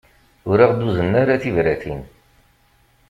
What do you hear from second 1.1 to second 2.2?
ara tibratin.